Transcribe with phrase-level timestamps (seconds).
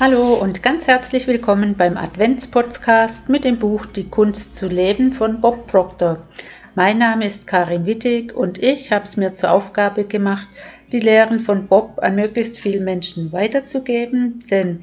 [0.00, 5.40] Hallo und ganz herzlich willkommen beim Adventspodcast mit dem Buch Die Kunst zu leben von
[5.40, 6.26] Bob Proctor.
[6.74, 10.48] Mein Name ist Karin Wittig und ich habe es mir zur Aufgabe gemacht,
[10.90, 14.80] die Lehren von Bob an möglichst vielen Menschen weiterzugeben, denn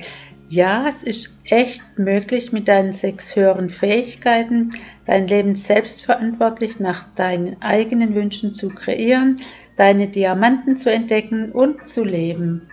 [0.48, 4.72] ja, es ist echt möglich, mit deinen sechs höheren Fähigkeiten
[5.06, 9.36] dein Leben selbstverantwortlich nach deinen eigenen Wünschen zu kreieren,
[9.76, 12.70] deine Diamanten zu entdecken und zu leben.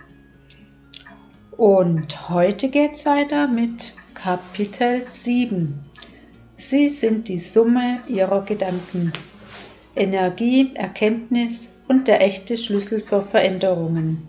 [1.59, 5.77] Und heute geht es weiter mit Kapitel 7.
[6.55, 9.11] Sie sind die Summe ihrer Gedanken.
[9.93, 14.25] Energie, Erkenntnis und der echte Schlüssel für Veränderungen.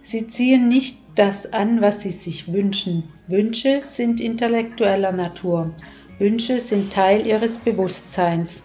[0.00, 3.04] Sie ziehen nicht das an, was sie sich wünschen.
[3.28, 5.72] Wünsche sind intellektueller Natur.
[6.18, 8.64] Wünsche sind Teil ihres Bewusstseins.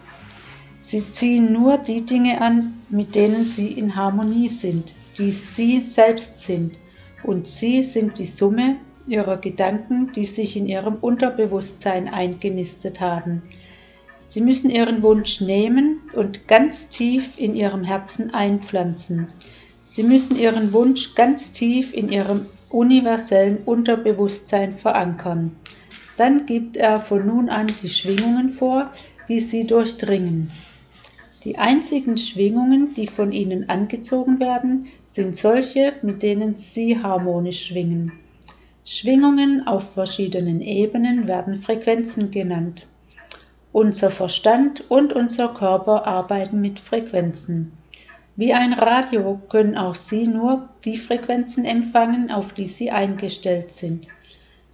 [0.80, 6.42] Sie ziehen nur die Dinge an, mit denen sie in Harmonie sind, die sie selbst
[6.42, 6.79] sind
[7.22, 13.42] und sie sind die Summe ihrer Gedanken, die sich in ihrem Unterbewusstsein eingenistet haben.
[14.26, 19.26] Sie müssen ihren Wunsch nehmen und ganz tief in ihrem Herzen einpflanzen.
[19.92, 25.56] Sie müssen ihren Wunsch ganz tief in ihrem universellen Unterbewusstsein verankern.
[26.16, 28.92] Dann gibt er von nun an die Schwingungen vor,
[29.28, 30.52] die sie durchdringen.
[31.42, 38.12] Die einzigen Schwingungen, die von ihnen angezogen werden, sind solche, mit denen sie harmonisch schwingen.
[38.84, 42.86] Schwingungen auf verschiedenen Ebenen werden Frequenzen genannt.
[43.72, 47.72] Unser Verstand und unser Körper arbeiten mit Frequenzen.
[48.36, 54.08] Wie ein Radio können auch Sie nur die Frequenzen empfangen, auf die Sie eingestellt sind.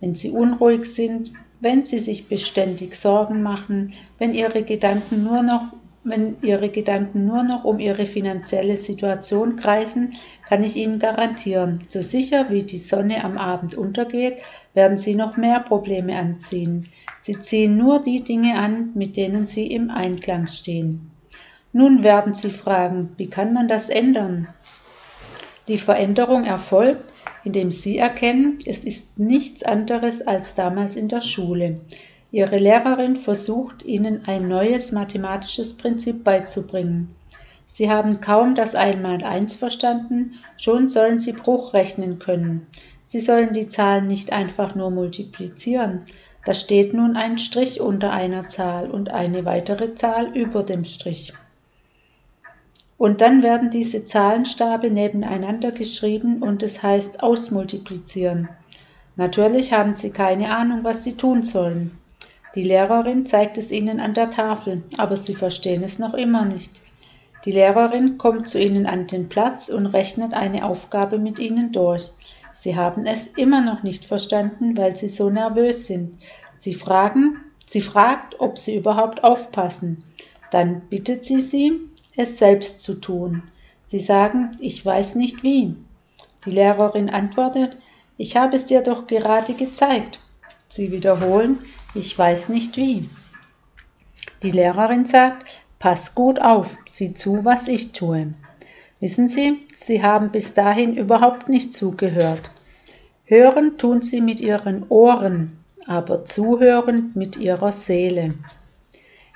[0.00, 5.72] Wenn Sie unruhig sind, wenn Sie sich beständig Sorgen machen, wenn Ihre Gedanken nur noch
[6.08, 10.14] wenn Ihre Gedanken nur noch um Ihre finanzielle Situation kreisen,
[10.48, 14.38] kann ich Ihnen garantieren, so sicher wie die Sonne am Abend untergeht,
[14.74, 16.88] werden Sie noch mehr Probleme anziehen.
[17.20, 21.10] Sie ziehen nur die Dinge an, mit denen Sie im Einklang stehen.
[21.72, 24.48] Nun werden Sie fragen, wie kann man das ändern?
[25.68, 27.12] Die Veränderung erfolgt,
[27.44, 31.80] indem Sie erkennen, es ist nichts anderes als damals in der Schule.
[32.32, 37.14] Ihre Lehrerin versucht, Ihnen ein neues mathematisches Prinzip beizubringen.
[37.66, 42.66] Sie haben kaum das Einmaleins verstanden, schon sollen Sie Bruch rechnen können.
[43.06, 46.02] Sie sollen die Zahlen nicht einfach nur multiplizieren.
[46.44, 51.32] Da steht nun ein Strich unter einer Zahl und eine weitere Zahl über dem Strich.
[52.98, 58.48] Und dann werden diese Zahlenstapel nebeneinander geschrieben und es heißt ausmultiplizieren.
[59.16, 61.98] Natürlich haben Sie keine Ahnung, was Sie tun sollen.
[62.56, 66.80] Die Lehrerin zeigt es ihnen an der Tafel, aber sie verstehen es noch immer nicht.
[67.44, 72.10] Die Lehrerin kommt zu ihnen an den Platz und rechnet eine Aufgabe mit ihnen durch.
[72.54, 76.18] Sie haben es immer noch nicht verstanden, weil sie so nervös sind.
[76.56, 80.02] Sie fragen, sie fragt, ob sie überhaupt aufpassen.
[80.50, 81.82] Dann bittet sie sie,
[82.16, 83.42] es selbst zu tun.
[83.84, 85.76] Sie sagen, ich weiß nicht wie.
[86.46, 87.76] Die Lehrerin antwortet,
[88.16, 90.20] ich habe es dir doch gerade gezeigt.
[90.70, 91.58] Sie wiederholen,
[91.96, 93.08] ich weiß nicht wie.
[94.42, 98.34] Die Lehrerin sagt, pass gut auf, sieh zu, was ich tue.
[99.00, 102.50] Wissen Sie, Sie haben bis dahin überhaupt nicht zugehört.
[103.24, 108.34] Hören tun Sie mit Ihren Ohren, aber zuhören mit Ihrer Seele.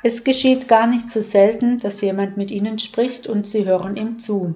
[0.03, 4.19] Es geschieht gar nicht so selten, dass jemand mit Ihnen spricht und Sie hören ihm
[4.19, 4.54] zu.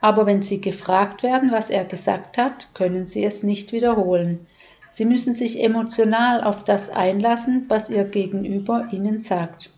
[0.00, 4.46] Aber wenn Sie gefragt werden, was er gesagt hat, können Sie es nicht wiederholen.
[4.94, 9.74] Sie müssen sich emotional auf das einlassen, was Ihr Gegenüber Ihnen sagt.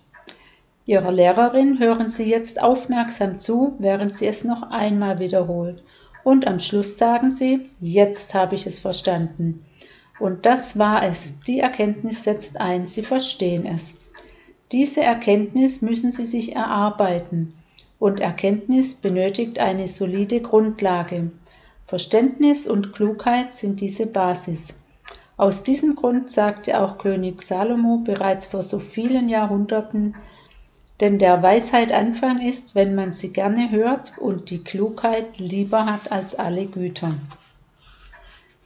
[0.84, 5.82] Ihrer Lehrerin hören Sie jetzt aufmerksam zu, während sie es noch einmal wiederholt.
[6.22, 9.64] Und am Schluss sagen Sie, jetzt habe ich es verstanden.
[10.18, 11.40] Und das war es.
[11.46, 12.86] Die Erkenntnis setzt ein.
[12.86, 14.02] Sie verstehen es.
[14.70, 17.54] Diese Erkenntnis müssen Sie sich erarbeiten.
[17.98, 21.30] Und Erkenntnis benötigt eine solide Grundlage.
[21.84, 24.74] Verständnis und Klugheit sind diese Basis.
[25.36, 30.14] Aus diesem Grund sagte auch König Salomo bereits vor so vielen Jahrhunderten,
[31.00, 36.10] denn der Weisheit Anfang ist, wenn man sie gerne hört und die Klugheit lieber hat
[36.10, 37.14] als alle Güter.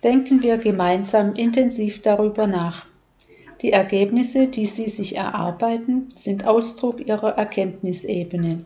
[0.04, 2.86] Denken wir gemeinsam intensiv darüber nach.
[3.62, 8.64] Die Ergebnisse, die Sie sich erarbeiten, sind Ausdruck Ihrer Erkenntnisebene.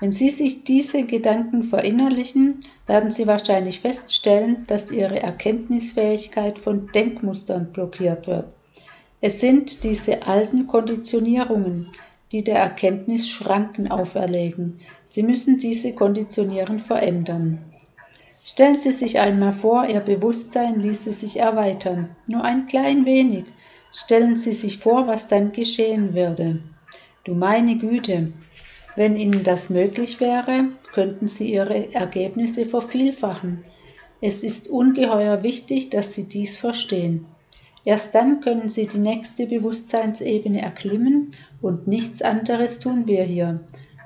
[0.00, 7.70] Wenn Sie sich diese Gedanken verinnerlichen, werden Sie wahrscheinlich feststellen, dass Ihre Erkenntnisfähigkeit von Denkmustern
[7.70, 8.46] blockiert wird.
[9.20, 11.88] Es sind diese alten Konditionierungen,
[12.32, 14.78] die der Erkenntnis Schranken auferlegen.
[15.06, 17.58] Sie müssen diese Konditionieren verändern.
[18.42, 23.44] Stellen Sie sich einmal vor, Ihr Bewusstsein ließe sich erweitern, nur ein klein wenig.
[23.92, 26.62] Stellen Sie sich vor, was dann geschehen würde.
[27.24, 28.32] Du meine Güte,
[28.96, 33.64] wenn Ihnen das möglich wäre, könnten Sie Ihre Ergebnisse vervielfachen.
[34.20, 37.26] Es ist ungeheuer wichtig, dass Sie dies verstehen.
[37.84, 41.30] Erst dann können Sie die nächste Bewusstseinsebene erklimmen
[41.62, 43.60] und nichts anderes tun wir hier.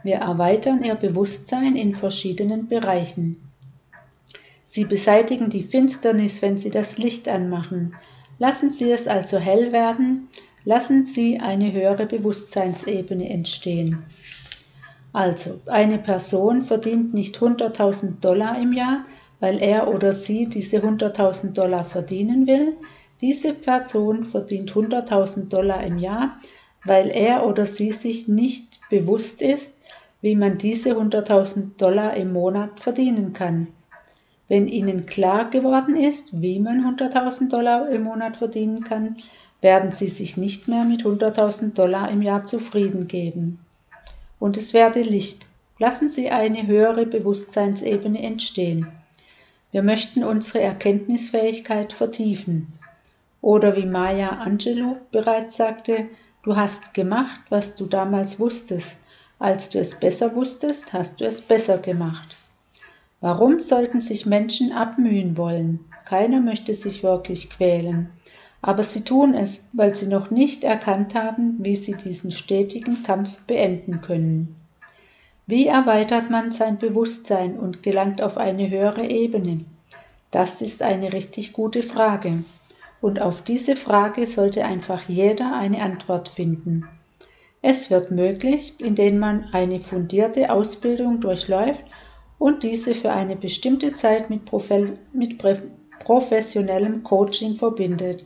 [0.05, 3.41] Wir erweitern Ihr Bewusstsein in verschiedenen Bereichen.
[4.61, 7.95] Sie beseitigen die Finsternis, wenn Sie das Licht anmachen.
[8.39, 10.29] Lassen Sie es also hell werden,
[10.65, 14.05] lassen Sie eine höhere Bewusstseinsebene entstehen.
[15.15, 19.05] Also, eine Person verdient nicht 100.000 Dollar im Jahr,
[19.39, 22.75] weil er oder sie diese 100.000 Dollar verdienen will.
[23.21, 26.41] Diese Person verdient 100.000 Dollar im Jahr,
[26.85, 29.79] weil er oder sie sich nicht bewusst ist,
[30.21, 33.69] wie man diese 100.000 Dollar im Monat verdienen kann.
[34.49, 39.19] Wenn Ihnen klar geworden ist, wie man 100.000 Dollar im Monat verdienen kann,
[39.61, 43.64] werden Sie sich nicht mehr mit 100.000 Dollar im Jahr zufrieden geben.
[44.45, 45.47] Und es werde Licht.
[45.79, 48.89] Lassen Sie eine höhere Bewusstseinsebene entstehen.
[49.73, 52.71] Wir möchten unsere Erkenntnisfähigkeit vertiefen.
[53.41, 56.11] Oder wie Maya Angelou bereits sagte,
[56.43, 58.99] du hast gemacht, was du damals wusstest.
[59.39, 62.37] Als du es besser wusstest, hast du es besser gemacht.
[63.23, 65.87] Warum sollten sich Menschen abmühen wollen?
[66.05, 68.11] Keiner möchte sich wirklich quälen.
[68.67, 73.43] Aber sie tun es, weil sie noch nicht erkannt haben, wie sie diesen stetigen Kampf
[73.43, 74.57] beenden können.
[75.47, 79.67] Wie erweitert man sein Bewusstsein und gelangt auf eine höhere Ebene?
[80.31, 82.43] Das ist eine richtig gute Frage.
[83.03, 86.89] Und auf diese Frage sollte einfach jeder eine Antwort finden.
[87.61, 91.85] Es wird möglich, indem man eine fundierte Ausbildung durchläuft
[92.39, 94.51] und diese für eine bestimmte Zeit mit,
[95.13, 95.45] mit
[95.99, 98.25] professionellem Coaching verbindet.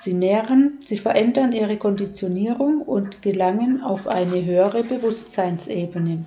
[0.00, 6.24] Sie nähren, sie verändern ihre Konditionierung und gelangen auf eine höhere Bewusstseinsebene.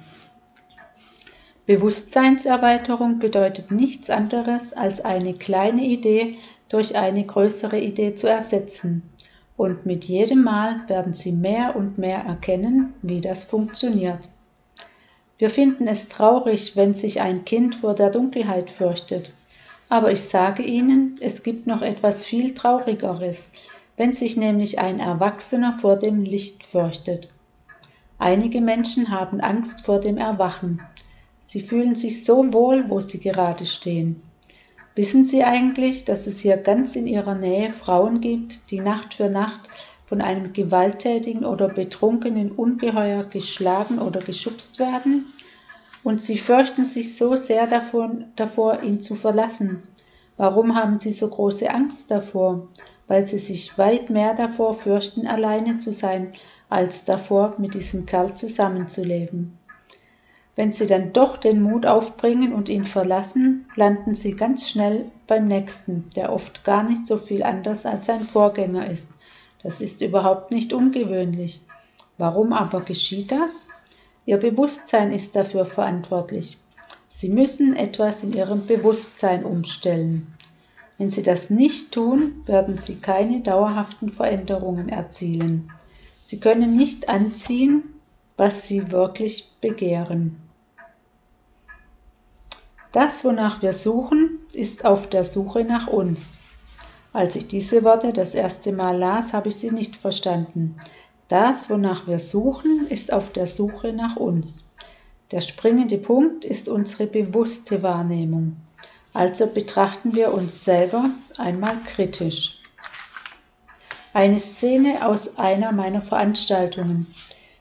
[1.65, 6.35] Bewusstseinserweiterung bedeutet nichts anderes, als eine kleine Idee
[6.67, 9.03] durch eine größere Idee zu ersetzen.
[9.55, 14.27] Und mit jedem Mal werden Sie mehr und mehr erkennen, wie das funktioniert.
[15.37, 19.31] Wir finden es traurig, wenn sich ein Kind vor der Dunkelheit fürchtet.
[19.91, 23.49] Aber ich sage Ihnen, es gibt noch etwas viel Traurigeres,
[23.97, 27.27] wenn sich nämlich ein Erwachsener vor dem Licht fürchtet.
[28.17, 30.79] Einige Menschen haben Angst vor dem Erwachen.
[31.41, 34.21] Sie fühlen sich so wohl, wo sie gerade stehen.
[34.95, 39.29] Wissen Sie eigentlich, dass es hier ganz in Ihrer Nähe Frauen gibt, die Nacht für
[39.29, 39.67] Nacht
[40.05, 45.25] von einem gewalttätigen oder betrunkenen Ungeheuer geschlagen oder geschubst werden,
[46.03, 49.83] und sie fürchten sich so sehr davon, davor, ihn zu verlassen.
[50.37, 52.67] Warum haben sie so große Angst davor?
[53.07, 56.31] Weil sie sich weit mehr davor fürchten, alleine zu sein,
[56.69, 59.57] als davor, mit diesem Kerl zusammenzuleben.
[60.55, 65.47] Wenn sie dann doch den Mut aufbringen und ihn verlassen, landen sie ganz schnell beim
[65.47, 69.09] nächsten, der oft gar nicht so viel anders als sein Vorgänger ist
[69.63, 71.61] das ist überhaupt nicht ungewöhnlich.
[72.17, 73.67] Warum aber geschieht das?
[74.25, 76.57] Ihr Bewusstsein ist dafür verantwortlich.
[77.07, 80.33] Sie müssen etwas in Ihrem Bewusstsein umstellen.
[80.97, 85.71] Wenn Sie das nicht tun, werden Sie keine dauerhaften Veränderungen erzielen.
[86.23, 87.83] Sie können nicht anziehen,
[88.37, 90.37] was Sie wirklich begehren.
[92.91, 96.37] Das, wonach wir suchen, ist auf der Suche nach uns.
[97.13, 100.77] Als ich diese Worte das erste Mal las, habe ich sie nicht verstanden.
[101.31, 104.65] Das, wonach wir suchen, ist auf der Suche nach uns.
[105.31, 108.57] Der springende Punkt ist unsere bewusste Wahrnehmung.
[109.13, 112.61] Also betrachten wir uns selber einmal kritisch.
[114.11, 117.07] Eine Szene aus einer meiner Veranstaltungen.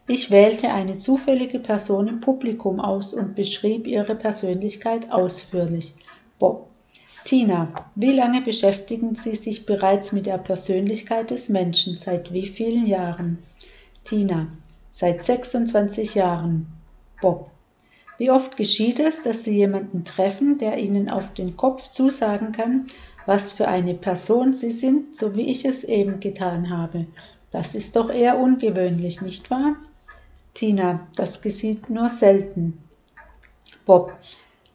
[0.09, 5.95] Ich wählte eine zufällige Person im Publikum aus und beschrieb ihre Persönlichkeit ausführlich.
[6.41, 6.70] Bob
[7.25, 11.97] Tina, wie lange beschäftigen Sie sich bereits mit der Persönlichkeit des Menschen?
[11.97, 13.39] Seit wie vielen Jahren?
[14.05, 14.49] Tina,
[14.91, 16.67] seit 26 Jahren.
[17.21, 17.51] Bob,
[18.17, 22.87] wie oft geschieht es, dass Sie jemanden treffen, der Ihnen auf den Kopf zusagen kann,
[23.27, 27.07] was für eine Person Sie sind, so wie ich es eben getan habe?
[27.51, 29.77] Das ist doch eher ungewöhnlich, nicht wahr?
[30.55, 32.83] Tina, das geschieht nur selten.
[33.85, 34.13] Bob,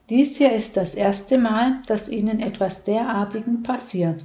[0.09, 4.23] dies hier ist das erste Mal, dass Ihnen etwas derartigen passiert.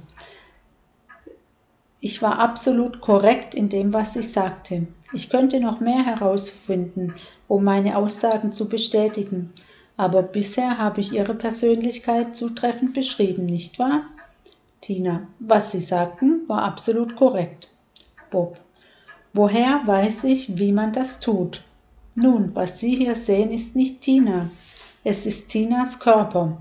[1.99, 4.87] Ich war absolut korrekt in dem, was ich sagte.
[5.13, 7.13] Ich könnte noch mehr herausfinden,
[7.47, 9.53] um meine Aussagen zu bestätigen.
[9.97, 14.05] aber bisher habe ich Ihre Persönlichkeit zutreffend beschrieben, nicht wahr?
[14.81, 17.67] Tina, was Sie sagten, war absolut korrekt.
[18.31, 18.57] Bob,
[19.33, 21.63] woher weiß ich, wie man das tut?
[22.15, 24.49] Nun, was Sie hier sehen, ist nicht Tina.
[25.03, 26.59] Es ist Tinas Körper.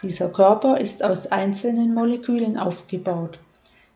[0.00, 3.40] Dieser Körper ist aus einzelnen Molekülen aufgebaut.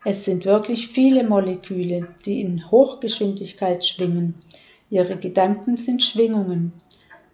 [0.05, 4.35] Es sind wirklich viele Moleküle, die in Hochgeschwindigkeit schwingen.
[4.91, 6.73] Ihre Gedanken sind Schwingungen.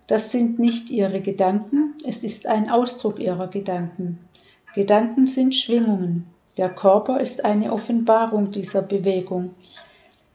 [0.07, 4.19] Das sind nicht ihre Gedanken, es ist ein Ausdruck ihrer Gedanken.
[4.75, 6.26] Gedanken sind Schwingungen.
[6.59, 9.55] Der Körper ist eine Offenbarung dieser Bewegung.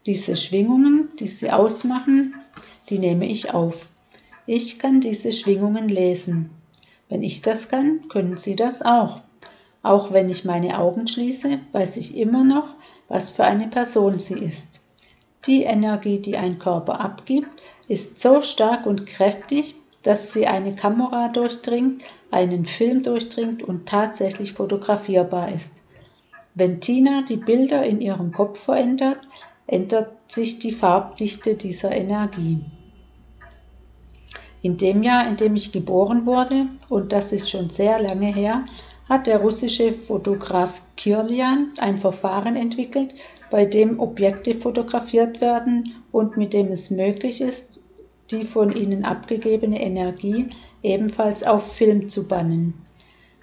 [0.08, 2.34] Diese Schwingungen, die sie ausmachen,
[2.89, 3.94] die nehme ich auf.
[4.47, 6.51] Ich kann diese Schwingungen lesen.
[7.09, 9.21] Wenn ich das kann, können Sie das auch.
[9.81, 12.75] Auch wenn ich meine Augen schließe, weiß ich immer noch,
[13.07, 14.81] was für eine Person sie ist.
[15.45, 17.49] Die Energie, die ein Körper abgibt,
[17.87, 24.53] ist so stark und kräftig, dass sie eine Kamera durchdringt, einen Film durchdringt und tatsächlich
[24.53, 25.81] fotografierbar ist.
[26.53, 29.19] Wenn Tina die Bilder in ihrem Kopf verändert,
[29.67, 32.59] ändert sich die Farbdichte dieser Energie.
[34.65, 38.65] In dem Jahr, in dem ich geboren wurde, und das ist schon sehr lange her,
[39.07, 43.13] hat der russische Fotograf Kirlian ein Verfahren entwickelt,
[43.51, 47.79] bei dem Objekte fotografiert werden und mit dem es möglich ist,
[48.31, 50.48] die von ihnen abgegebene Energie
[50.81, 52.74] ebenfalls auf Film zu bannen.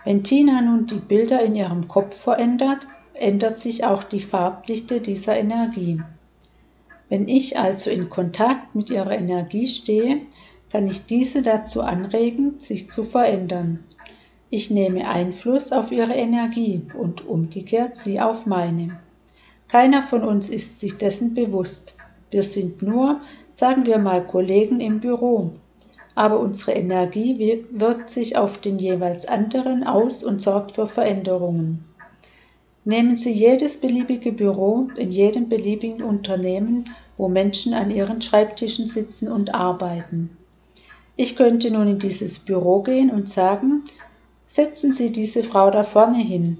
[0.04, 5.38] Wenn Tina nun die Bilder in ihrem Kopf verändert, ändert sich auch die Farbdichte dieser
[5.38, 6.00] Energie.
[7.08, 10.22] Wenn ich also in Kontakt mit ihrer Energie stehe,
[10.72, 13.80] kann ich diese dazu anregen, sich zu verändern.
[14.48, 18.98] Ich nehme Einfluss auf ihre Energie und umgekehrt sie auf meine.
[19.68, 21.94] Keiner von uns ist sich dessen bewusst.
[22.30, 23.20] Wir sind nur,
[23.52, 25.50] sagen wir mal, Kollegen im Büro.
[26.14, 31.84] Aber unsere Energie wirkt sich auf den jeweils anderen aus und sorgt für Veränderungen.
[32.86, 36.84] Nehmen Sie jedes beliebige Büro in jedem beliebigen Unternehmen,
[37.18, 40.30] wo Menschen an ihren Schreibtischen sitzen und arbeiten.
[41.16, 43.84] Ich könnte nun in dieses Büro gehen und sagen,
[44.46, 46.58] setzen Sie diese Frau da vorne hin.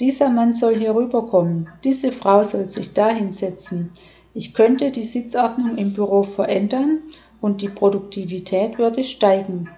[0.00, 1.68] Dieser Mann soll hier rüberkommen.
[1.84, 3.90] Diese Frau soll sich da hinsetzen.
[4.34, 7.00] Ich könnte die Sitzordnung im Büro verändern
[7.40, 9.68] und die Produktivität würde steigen.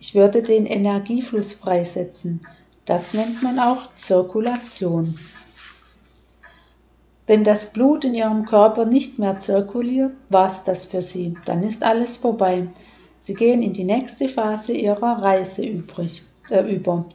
[0.00, 2.40] Ich würde den Energiefluss freisetzen.
[2.86, 5.18] Das nennt man auch Zirkulation.
[7.26, 11.36] Wenn das Blut in Ihrem Körper nicht mehr zirkuliert, war's das für Sie.
[11.44, 12.68] Dann ist alles vorbei.
[13.20, 17.06] Sie gehen in die nächste Phase Ihrer Reise übrig, äh, über.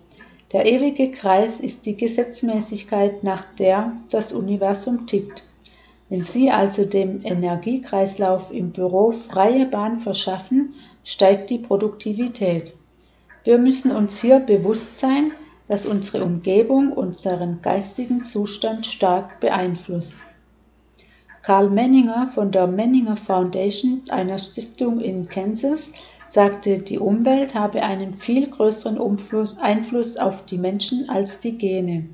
[0.51, 5.43] Der ewige Kreis ist die Gesetzmäßigkeit, nach der das Universum tickt.
[6.09, 12.75] Wenn Sie also dem Energiekreislauf im Büro freie Bahn verschaffen, steigt die Produktivität.
[13.43, 15.31] Wir müssen uns hier bewusst sein,
[15.67, 20.15] dass unsere Umgebung unseren geistigen Zustand stark beeinflusst.
[21.43, 25.91] Karl Menninger von der Menninger Foundation, einer Stiftung in Kansas,
[26.29, 28.97] sagte, die Umwelt habe einen viel größeren
[29.59, 32.05] Einfluss auf die Menschen als die Gene.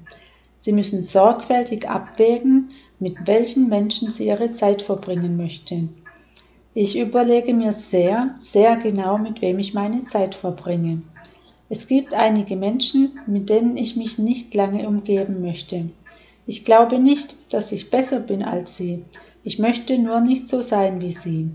[0.57, 2.69] Sie müssen sorgfältig abwägen,
[2.99, 5.95] mit welchen Menschen sie ihre Zeit verbringen möchten.
[6.73, 11.03] Ich überlege mir sehr, sehr genau, mit wem ich meine Zeit verbringe.
[11.69, 15.89] Es gibt einige Menschen, mit denen ich mich nicht lange umgeben möchte.
[16.49, 19.05] Ich glaube nicht, dass ich besser bin als sie.
[19.43, 21.51] Ich möchte nur nicht so sein wie sie.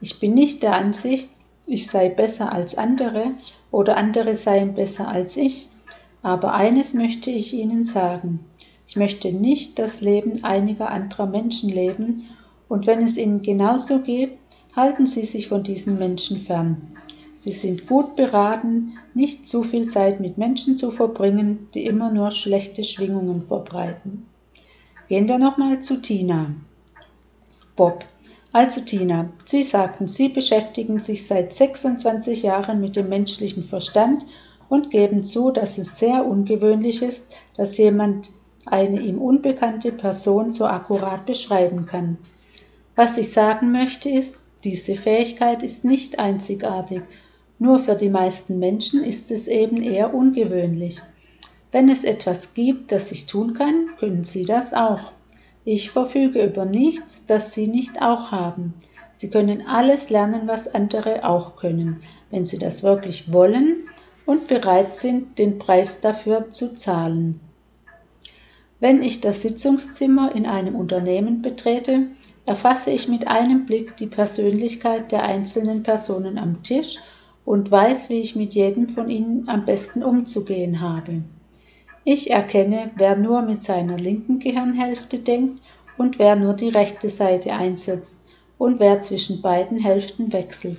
[0.00, 1.30] Ich bin nicht der Ansicht,
[1.66, 3.32] ich sei besser als andere
[3.72, 5.66] oder andere seien besser als ich.
[6.22, 8.38] Aber eines möchte ich Ihnen sagen.
[8.86, 12.28] Ich möchte nicht das Leben einiger anderer Menschen leben,
[12.68, 14.38] und wenn es Ihnen genauso geht,
[14.76, 16.82] halten Sie sich von diesen Menschen fern.
[17.40, 22.32] Sie sind gut beraten, nicht zu viel Zeit mit Menschen zu verbringen, die immer nur
[22.32, 24.26] schlechte Schwingungen verbreiten.
[25.08, 26.54] Gehen wir nochmal zu Tina.
[27.76, 28.04] Bob.
[28.52, 34.26] Also Tina, Sie sagten, Sie beschäftigen sich seit 26 Jahren mit dem menschlichen Verstand
[34.68, 38.28] und geben zu, dass es sehr ungewöhnlich ist, dass jemand
[38.66, 42.18] eine ihm unbekannte Person so akkurat beschreiben kann.
[42.96, 47.00] Was ich sagen möchte ist, diese Fähigkeit ist nicht einzigartig
[47.60, 50.98] nur für die meisten Menschen ist es eben eher ungewöhnlich.
[51.70, 55.12] Wenn es etwas gibt, das ich tun kann, können Sie das auch.
[55.64, 58.72] Ich verfüge über nichts, das Sie nicht auch haben.
[59.12, 62.00] Sie können alles lernen, was andere auch können,
[62.30, 63.76] wenn Sie das wirklich wollen
[64.24, 67.40] und bereit sind, den Preis dafür zu zahlen.
[68.80, 72.06] Wenn ich das Sitzungszimmer in einem Unternehmen betrete,
[72.46, 76.96] erfasse ich mit einem Blick die Persönlichkeit der einzelnen Personen am Tisch
[77.44, 81.22] und weiß, wie ich mit jedem von ihnen am besten umzugehen habe.
[82.04, 85.60] Ich erkenne, wer nur mit seiner linken Gehirnhälfte denkt
[85.98, 88.18] und wer nur die rechte Seite einsetzt
[88.58, 90.78] und wer zwischen beiden Hälften wechselt.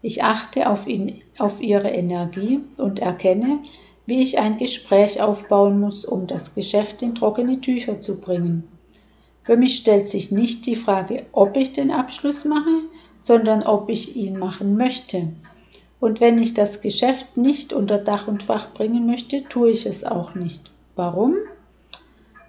[0.00, 3.58] Ich achte auf, ihn, auf ihre Energie und erkenne,
[4.06, 8.64] wie ich ein Gespräch aufbauen muss, um das Geschäft in trockene Tücher zu bringen.
[9.42, 12.82] Für mich stellt sich nicht die Frage, ob ich den Abschluss mache,
[13.22, 15.28] sondern ob ich ihn machen möchte.
[16.00, 20.04] Und wenn ich das Geschäft nicht unter Dach und Fach bringen möchte, tue ich es
[20.04, 20.70] auch nicht.
[20.94, 21.34] Warum?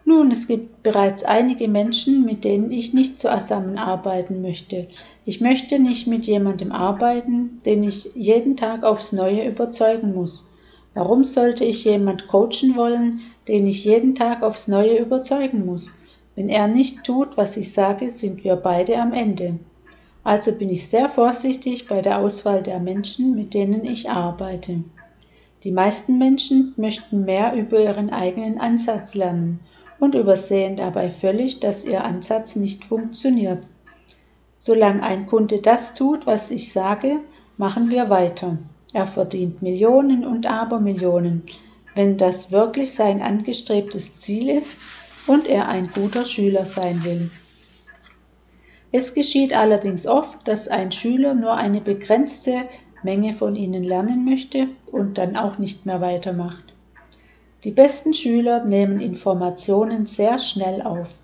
[0.06, 4.88] Nun, es gibt bereits einige Menschen, mit denen ich nicht zusammenarbeiten möchte.
[5.25, 10.48] Ich möchte nicht mit jemandem arbeiten, den ich jeden Tag aufs Neue überzeugen muss.
[10.96, 15.91] Warum sollte ich jemand coachen wollen, den ich jeden Tag aufs Neue überzeugen muss?
[16.36, 19.60] Wenn er nicht tut, was ich sage, sind wir beide am Ende.
[20.24, 24.84] Also bin ich sehr vorsichtig bei der Auswahl der Menschen, mit denen ich arbeite.
[25.64, 29.60] Die meisten Menschen möchten mehr über ihren eigenen Ansatz lernen
[30.00, 33.68] und übersehen dabei völlig, dass ihr Ansatz nicht funktioniert.
[34.58, 37.20] Solange ein Kunde das tut, was ich sage,
[37.58, 38.58] machen wir weiter.
[38.94, 41.44] Er verdient Millionen und Abermillionen,
[41.96, 44.76] wenn das wirklich sein angestrebtes Ziel ist
[45.28, 47.30] und er ein guter Schüler sein will.
[48.91, 52.63] Es geschieht allerdings oft, dass ein Schüler nur eine begrenzte
[53.03, 56.63] Menge von ihnen lernen möchte und dann auch nicht mehr weitermacht.
[57.63, 61.24] Die besten Schüler nehmen Informationen sehr schnell auf.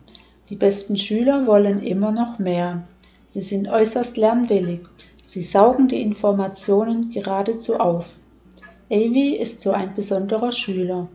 [0.49, 2.83] Die besten Schüler wollen immer noch mehr.
[3.29, 4.81] Sie sind äußerst lernwillig.
[5.21, 8.19] Sie saugen die Informationen geradezu auf.
[8.91, 11.07] Avi ist so ein besonderer Schüler.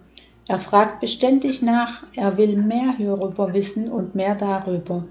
[0.48, 5.04] Er fragt beständig nach, er will mehr hierüber wissen und mehr darüber.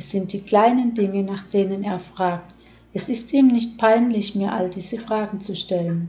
[0.00, 2.54] Es sind die kleinen Dinge, nach denen er fragt.
[2.94, 6.08] Es ist ihm nicht peinlich, mir all diese Fragen zu stellen.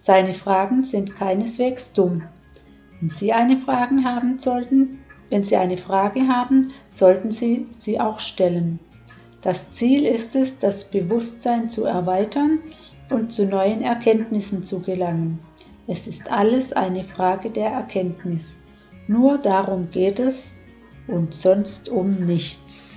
[0.00, 2.24] Seine Fragen sind keineswegs dumm.
[2.98, 4.98] Wenn Sie eine Frage haben sollten,
[5.30, 8.80] wenn Sie eine Frage haben, sollten Sie sie auch stellen.
[9.40, 12.58] Das Ziel ist es, das Bewusstsein zu erweitern
[13.08, 15.38] und zu neuen Erkenntnissen zu gelangen.
[15.86, 18.56] Es ist alles eine Frage der Erkenntnis.
[19.06, 20.54] Nur darum geht es
[21.06, 22.91] und sonst um nichts.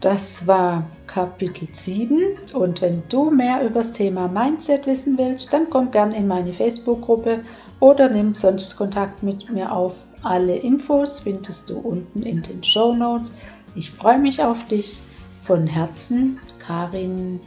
[0.00, 5.68] Das war Kapitel 7 und wenn du mehr über das Thema Mindset wissen willst, dann
[5.68, 7.40] komm gern in meine Facebook-Gruppe
[7.80, 10.06] oder nimm sonst Kontakt mit mir auf.
[10.22, 13.32] Alle Infos findest du unten in den Show Notes.
[13.74, 15.02] Ich freue mich auf dich.
[15.40, 17.40] Von Herzen, Karin